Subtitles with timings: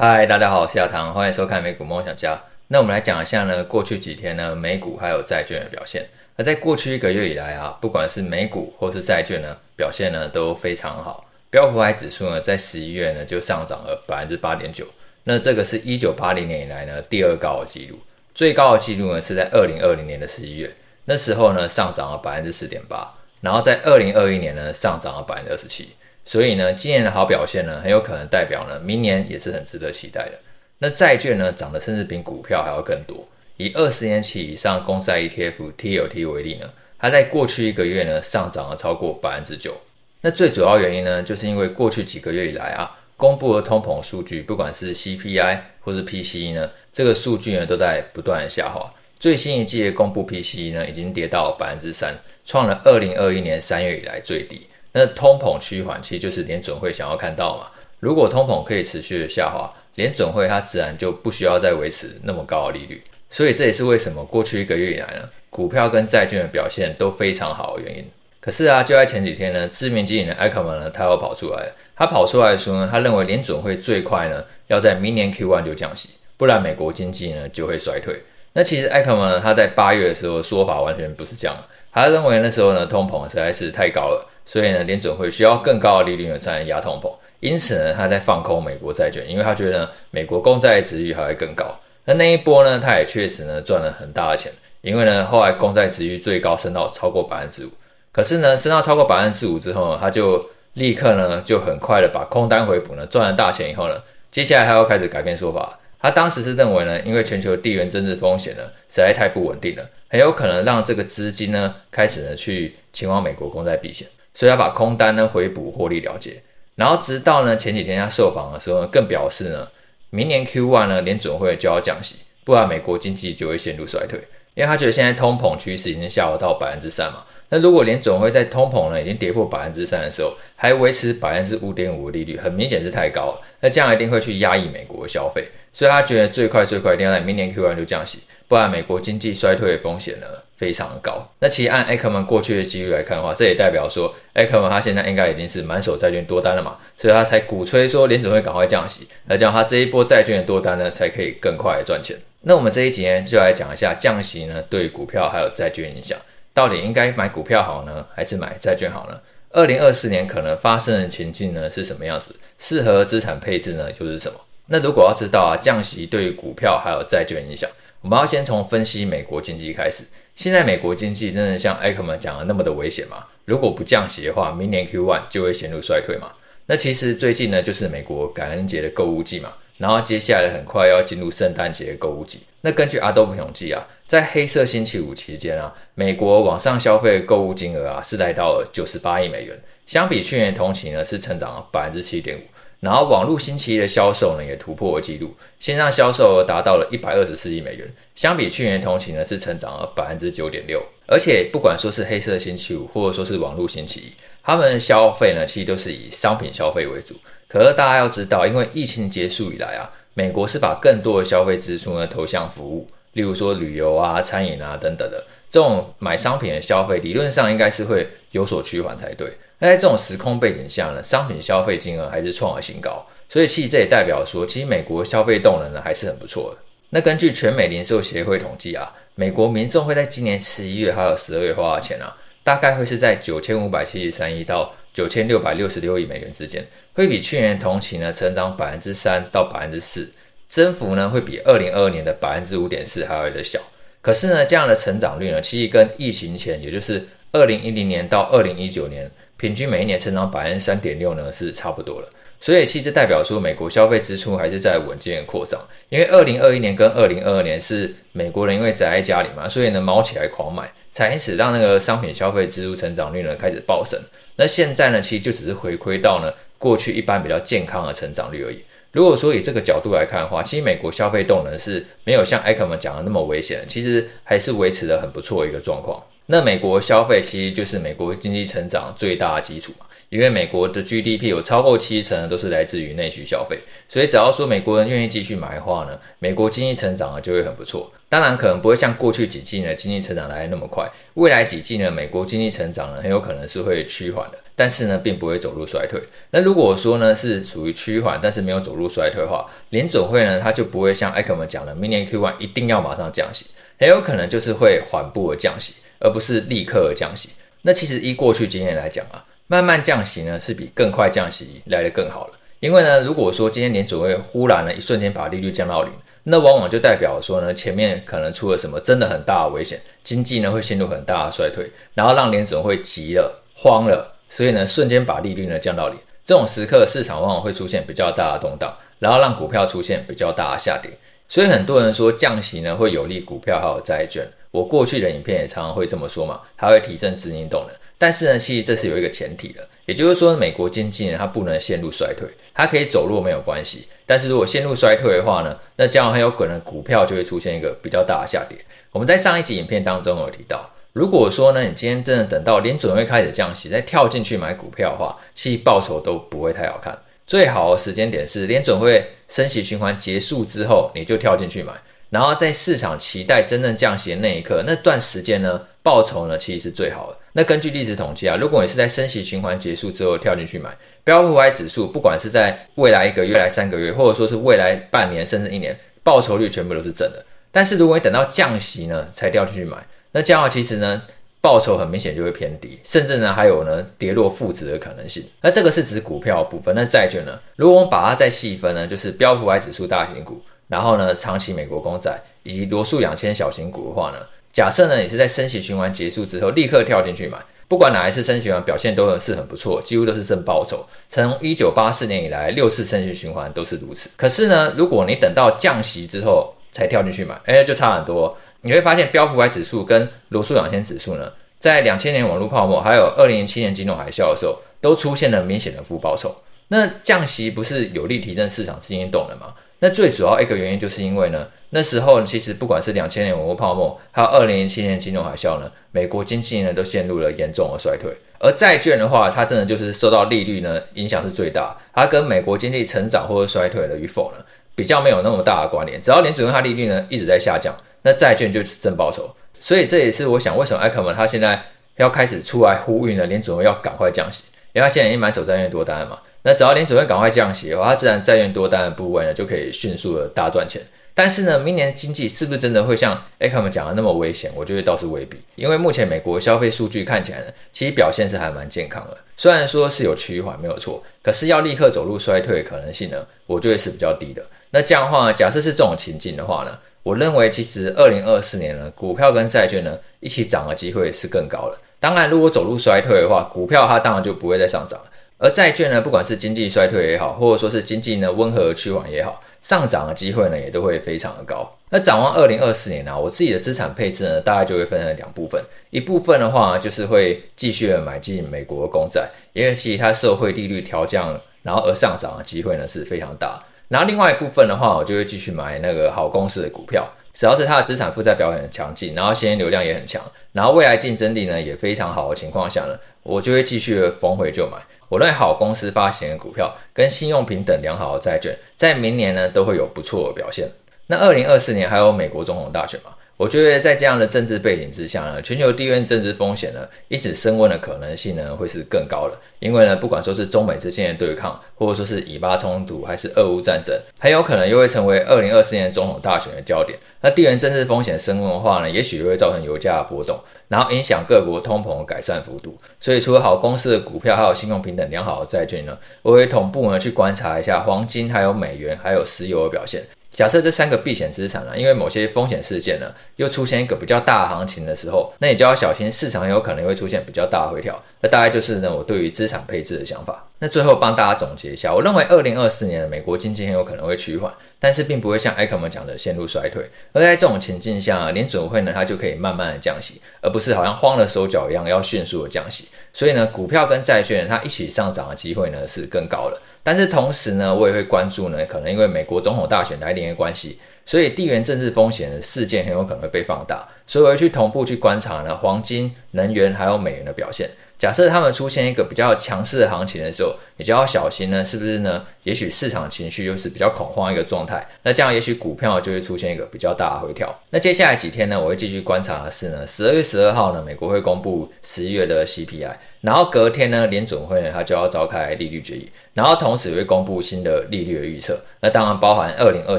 [0.00, 2.40] 嗨，大家好，我是亚堂，欢迎收看美股梦想家。
[2.68, 6.06] 那我们来讲一下呢，过去几天呢，美股还有债券的表现。
[6.36, 11.28] 那在过去一个月以来啊，不管是美股或是债券呢，表现呢都非常好。
[11.50, 14.86] 标普五百指数呢，在十一月呢就上涨了百分之八点九，
[15.24, 17.98] 那这个是一九八零年以来呢第二高的记录，
[18.32, 20.70] 最高的记录呢是在二零二零年的十一月，
[21.06, 25.88] 那时候呢上涨了百分之四点八，然后在二零二一年呢上涨了百分之二十七。
[26.28, 30.38] 所以呢，今年的好表现呢，很有可能代表呢，明年也是很值得期待的。
[30.76, 33.26] 那债券呢，涨得甚至比股票还要更多。
[33.56, 39.74] 以二十年期以上公债 ETF TLT 为例呢，它在过去一个月呢，上涨了超过百分之九。
[40.20, 48.92] 那最主要原因呢，就是因为过去几个月以来啊，公布的通膨数据，不管是 CPI 或是 PCE 呢，这个数据呢，都在不断下滑。
[49.18, 54.66] 最新一季的公布 PCE 呢，已经跌到百分之三，创了二零二一年三月以来最低。
[54.92, 57.68] 那通膨趋缓，其实就是联准会想要看到嘛。
[58.00, 63.02] 如果通膨可以持续的下滑，联准会它自然就不需要再维持那么高的利率。
[63.28, 68.04] 所以这也是为什么过去一个月以来呢，股票跟债券的表现都非常好的原因。
[68.40, 78.22] 可是啊，就在前几天呢，知名经理人艾克曼呢，他又跑出来，他跑出来说呢，他认为联准会最快呢要在明年 Q1 就降息，不然美国经济呢就会衰退。
[78.54, 81.56] 那其实艾克曼呢，他在八月的时候说法完全不是这样，
[81.92, 84.26] 他认为那时候呢通膨实在是太高了。
[84.48, 91.78] 所以呢，联准会需要更高的利率呢才能压通膨，因此呢，他在放空美国债券，因为他觉得，美国公债殖率还会更高。
[92.06, 97.68] 那那一波呢，他也确实呢赚了很大的钱，因为呢，后来公债殖率最高升到超过百分之五。
[98.10, 105.78] 可是呢，升到超过百分之五之后呢，他就立刻呢就很快的把空单回补呢，赚了大钱以后呢，接下来他又开始改变说法。
[106.00, 114.08] 他当时是认为呢，因为全球地缘政治风险呢实在太不稳定了，很有可能让这个资金呢开始呢去前往美国公债避险。
[114.38, 116.40] 所以他把空单呢回补获利了结，
[116.76, 119.66] 然后直到呢前几天他受访的时候呢，更表示呢，
[120.10, 124.20] 明年 Q1 呢联准会就要降息，不然美国经济就会陷入衰退，
[124.54, 140.26] 因为他觉得现在通膨趋势已经下滑到百分之三嘛，那如果联准会在通膨呢已经跌破百分之三的时候，还维持百分之五点五的利率，很明显是太高了，那这样一定会去压抑美国的消费，所以他觉得最快最快一定要在明年 Q1 就降息，不然美国经济衰退的风险呢，
[140.58, 141.26] 非常的高。
[141.38, 152.16] 那其实按艾克曼过去的几率来看的话，这也代表说艾克曼他现在应该已经是满手债券多单了嘛，所以他才鼓吹说联准会赶快降息，那这样他这一波债券的多单呢，才可以更快的赚钱。
[152.42, 156.18] 那我们这一集呢，就来讲一下降息呢对股票还有债券影响，
[156.52, 159.18] 到底应该买股票好呢，还是买债券好呢？
[159.50, 162.34] 二零二四年可能发生的情境呢是什么样子？
[162.58, 164.38] 适合资产配置呢就是什么？
[164.66, 167.68] 那如果要知道啊降息对于股票还有债券影响，
[168.00, 170.04] 我们要先从分析美国经济开始。
[170.36, 173.26] 现在美国经济真的像艾克曼讲的那么的危险吗？
[173.44, 176.30] 如果不降息的话，明年 Q1 就会陷入衰退嘛？
[176.66, 182.40] 那其实最近呢，就是美国感恩节的购物季嘛，然后接下来很快要进入圣诞节的购物季。
[182.60, 192.42] 那根据 Adobe 统计啊，在黑色星期五期间啊，美国网上消费的购物金额啊是来到了九十八亿美元，相比去年同期呢是成长了百分之七点五。
[192.80, 200.80] 然后网络星期一的销售呢也突破了纪录，线上销售额达到了一百二十四亿美元，相比去年同期呢是成长了百分之九点六。
[201.06, 204.12] 而且不管说是黑色星期五，或者说是网络星期一，
[204.44, 207.16] 他们的消费呢其实都是以商品消费为主。
[207.48, 219.32] 可是大家要知道，因为疫情结束以来啊，美国是把更多的消费支出呢投向服务，例如说旅游啊、餐饮啊等等的，这种买商品的消费理论上应该是会有所趋缓才对。
[219.60, 226.58] 那在这种时空背景下呢，商品消费金额还是创了新高，所以其实这也代表说，其实美国消费动能呢还是很不错的。
[226.90, 236.64] 那根据全美零售协会统计啊，美国民众会在今年十一月还有十二月花的钱啊，大概会是在九千五百七十三亿到九千六百六十六亿美元之间，
[236.94, 240.08] 会比去年同期呢成长百分之三到百分之四，
[240.48, 243.58] 增幅呢会比二零二二年的百分之五点四还要的小。
[244.00, 249.10] 可是呢，这样的成长率呢，其实跟疫情前，也就是二零一零年到二零一九年。
[249.38, 252.08] 平均每一年成长百分之三点六呢，是差不多了。
[252.40, 255.60] 所以其实代表说，美国消费支出还是在稳健扩张。
[255.88, 263.98] 因为二零二一年跟二零二二年是美国人因为宅在家里嘛，所以呢猫起来狂买，才因此让那个商品消费支出成长率呢开始暴升。
[264.36, 268.62] 那现在呢，其实就只是回归到呢过去一般比较健康的成长率而已。
[268.92, 276.02] 如果说以这个角度来看的话，其实美国消费动能是没有像艾克曼讲的那么危险，其实还是维持得很不错的一个状况。
[276.30, 283.58] 那美国消费其实就是美国经济成长最大的基础嘛，因为美国的 GDP 有超过七成都是来自于内需消费，
[283.88, 287.90] 所以只要说美国人愿意继续买的话呢，美国经济成长就会很不错。
[288.10, 294.38] 当然可能不会像过去几季呢经济成长来得那么快，未来几季呢美国经济成长呢很有可能是会趋缓的。
[294.54, 296.02] 但是呢，并不会走入衰退。
[296.32, 303.46] 那如果说呢是属于趋缓，但是没有走入衰退的话，联准会呢它就不会像艾克曼讲的，明年 Q1 一定要马上降息，
[303.78, 307.30] 很有可能就是会缓步的降息，而不是立刻的降息。
[307.62, 312.34] 那其实依过去经验来讲啊，慢慢降息呢是比更快降息来得更好了。
[312.60, 315.92] 因为呢，如果说今天联准会忽然呢一瞬间把利率降到零，
[316.24, 324.16] 那往往就代表说呢前面可能出了什么真的很大的危险，经济呢会陷入很大的衰退，然后让联准会急了、慌了。
[324.28, 330.90] 所以呢，瞬间把利率呢降到零，这种时刻市场往往会出现比较大的动荡，然后让股票出现比较大的下跌。
[331.28, 334.26] 所以很多人说降息呢会有利股票还有债券。
[334.50, 337.76] 我过去的影片也常常会这么说嘛，它会提振资金动能。
[337.98, 343.86] 但是呢，其实这是有一个前提的，也就是说美国经济呢它不能陷入衰退，它可以走弱没有关系。
[344.06, 348.56] 但是如果陷入衰退的话呢，那将来很有可能股票就会出现一个比较大的下跌。
[348.90, 350.70] 我们在上一集影片当中有提到。
[350.94, 356.98] 如果说呢，你今天真的等到联准会开始降息，再跳进去买股票的话，其实报酬都不会太好看。
[357.28, 361.72] 最好的时间点是联准会升息循环结束之后，你就跳进去买，
[362.08, 367.18] 然后在市场期待真正降息的那一刻，那段时间呢，报酬呢其实是最好的。
[367.34, 377.22] 那根据历史统计啊，如果你是在升息循环结束之后跳进去买，标普五百指数，不管是在未来一个月、来三个月，或者说是未来半年甚至一年，报酬率全部都是正的。
[377.52, 379.76] 但是如果你等到降息呢，才跳进去买。
[380.12, 381.02] 那这样，其实呢，
[381.40, 385.24] 报酬很明显就会偏低，甚至呢还有呢跌落负值的可能性。
[385.40, 386.74] 那这个是指股票部分。
[386.74, 387.38] 那债券呢？
[387.56, 394.18] 如果我们把它再细分呢，就是标普五百指数大型股，然后呢长期美国公债以及罗素两千小型股的话呢，
[394.52, 397.38] 假设呢你是在升息循环结束之后立刻跳进去买，
[397.68, 400.84] 不管哪一次升息循环表现都很是很不错，几乎都是正报酬。
[401.08, 404.10] 从一九八四年以来六次升息循环都是如此。
[404.16, 408.36] 可是呢，如果你等到降息之后才跳进去买，哎，就差很多。
[408.62, 416.34] 你会发现标普五百指数跟罗素两千指数呢，在两千年网络泡沫还有二零零七年金融海啸的时候，都出现了明显的负报酬。
[416.68, 419.54] 那降息不是有利提振市场资金动能吗？
[419.80, 428.12] 那最主要一个原因就是因为呢，那时候其实不管是两千年网络泡沫，还有二零零七年金融海啸呢，美国经济呢都陷入了严重的衰退。
[428.40, 434.44] 而债券的话，它真的就是受到利率呢影响是最大，它跟美国经济成长或者衰退了与否呢，
[434.78, 436.00] 比较没有那么大的关联。
[436.00, 437.74] 只要联准会它利率呢一直在下降。
[438.02, 439.28] 那债券就是正报酬，
[439.58, 441.60] 所以这也是我想为什么艾克曼他现在
[441.96, 443.26] 要开始出来呼吁呢？
[443.26, 446.16] 联准会要赶快降息，因为他现在已经满手债券多单了嘛。
[446.42, 450.80] 那只要联准会赶快降息的话，他自然债券多单的部位呢就可以迅速的大赚钱。
[451.18, 454.52] 但是呢，明年经济是不是真的会像艾克曼讲的那么危险？
[454.54, 459.16] 我觉得倒是未必，因为目前美国消费数据看起来呢，其实表现是还蛮健康的。
[459.36, 464.40] 虽然说是有趋缓没有错，可是要立刻走入衰退的可能性呢，我觉得是比较低的。
[464.70, 466.78] 那这样的话，假设是这种情境的话呢？
[467.02, 471.76] 我认为，其实二零二四年呢，股票跟债券呢一起涨的机会是更高了。
[471.98, 475.06] 当然，如果走入衰退的话，股票它当然就不会再上涨了。
[475.38, 481.68] 而债券呢，不管是经济衰退也好，或者说是经济呢温和趋缓也好，上涨的机会呢也都会非常的高。
[481.90, 485.62] 那展望二零二四年呢，我自己的资产配置呢，大概就会分成两部分。
[485.90, 493.58] 一部分的话，就是会继续买进美国公债，因为其实它社会利率调降，然后而上涨的机会呢是非常大。
[493.88, 500.22] 然后另外一部分的话，我就会继续买那个好公司的股票，只要是它的资产负债表很强劲，然后现金流量也很强，
[500.52, 504.76] 然后未来竞争力呢也非常好的情况下呢，我就会继续逢回就买。
[505.08, 510.70] 我认为好公司发行的股票跟信用平等良好的债券，在明年呢都会有不错的表现。
[511.06, 513.12] 那二零二四年还有美国总统大选吗？
[513.38, 519.38] 我觉得在这样的政治背景之下呢，全球地缘政治风险呢一直升温的可能性呢会是更高的。
[519.60, 526.98] 因为呢，不管说是中美之间的对抗，或者说是以巴冲突，还是俄乌战争，很有可能又会成为二零二四年总统大选的焦点。
[527.20, 532.76] 那地缘政治风险升温的话呢，也许会造成油价的波动，然后影响各国通膨的改善幅度。
[532.98, 540.02] 所以，除了好公司的股票，还有信用平等良好的债券呢，我会同步呢去观察一下黄金、还有美元、还有石油的表现。
[540.38, 548.00] 假设这三个避险资产呢，因为某些风险事件呢，又出现一个比较大的行情的时候，那你就要小心，市场有可能会出现比较大的回调。
[548.20, 550.46] 那大概就是呢，我对于资产配置的想法。
[550.60, 556.84] 那最后帮大家总结一下，我认为二零二四年美国经济很有可能会趋缓，但是并不会像艾克曼讲的陷入衰退。
[557.12, 562.88] 而在这种情境下，联准会呢，它就可以慢慢的降息，而不是好像慌了手脚一样要迅速的降息。
[563.12, 566.60] 所以呢，股票跟债券它一起上涨的机会呢是更高的。
[566.82, 570.80] 但是同时呢，我也会关注呢，可能因为美国总统大选来临的关系。
[571.06, 577.70] 所以地缘政治风险的事件很有可能会被放大，所以我会去同步去观察呢，黄金、能源还有美元的表现。
[577.98, 582.24] 假设他们出现一个比较强势的行情的时候，你就要小心呢，是不是呢？
[582.44, 587.52] 也许市场情绪又是比较恐慌一个状态，那这样也许股票就会出现一个比较大的回调。
[587.70, 599.98] 那接下来几天呢，我会继续观察的是呢，十二月十二号呢，美国会公布十一月的 CPI，然后隔天呢，联准会呢，它就要召开利率决议，然后同时会公布新的利率的预测，那当然包含二零二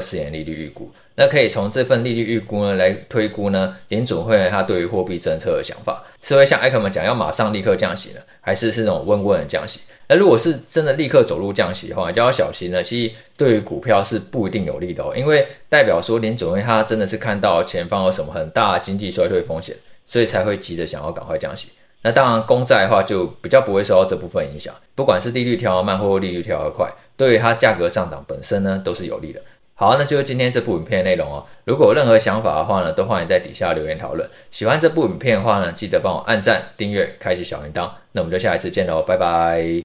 [0.00, 0.90] 四年利率预估。
[1.16, 9.80] 那可以从这份利率预估呢来推估呢，联准会呢它对于货币政策的想法，是会像艾克曼讲要马上立刻降息呢，还是是这种温温的降息？
[10.08, 12.82] 那如果是真的立刻走入降息的话，就要小心呢。
[12.82, 21.68] 其实对于股票是不一定有利的哦，因为代表说联准会它真的是看到前方有什么很大的经济衰退风险，所以才会急着想要赶快降息。
[22.02, 29.40] 那当然，公债的话就比较不会受到这部分影响，不管是利率调慢或利率调得快，对于它价格上涨本身呢都是有利的。
[29.74, 31.44] 好，那就是今天这部影片的内容哦。
[31.64, 34.28] 如果有任何想法的话呢，都欢迎在底下留言讨论。
[34.50, 37.90] 喜欢这部影片的话呢，记得帮我按赞、订阅、开启小铃铛。
[38.12, 39.82] 那我们就下一次见喽，拜拜。